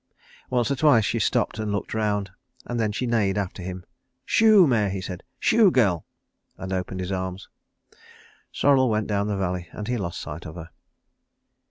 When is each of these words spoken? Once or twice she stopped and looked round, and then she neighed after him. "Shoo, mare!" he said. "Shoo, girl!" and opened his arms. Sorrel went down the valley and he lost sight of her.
Once 0.49 0.71
or 0.71 0.75
twice 0.75 1.05
she 1.05 1.19
stopped 1.19 1.59
and 1.59 1.71
looked 1.71 1.93
round, 1.93 2.31
and 2.65 2.79
then 2.79 2.91
she 2.91 3.05
neighed 3.05 3.37
after 3.37 3.61
him. 3.61 3.85
"Shoo, 4.25 4.65
mare!" 4.65 4.89
he 4.89 4.99
said. 4.99 5.21
"Shoo, 5.39 5.69
girl!" 5.69 6.07
and 6.57 6.73
opened 6.73 7.01
his 7.01 7.11
arms. 7.11 7.49
Sorrel 8.51 8.89
went 8.89 9.05
down 9.05 9.27
the 9.27 9.37
valley 9.37 9.67
and 9.73 9.87
he 9.87 9.97
lost 9.97 10.19
sight 10.19 10.47
of 10.47 10.55
her. 10.55 10.71